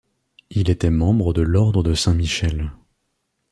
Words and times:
Il 0.49 0.71
était 0.71 0.89
membre 0.89 1.31
de 1.31 1.43
l'ordre 1.43 1.83
de 1.83 1.93
Saint-Michel. 1.93 2.71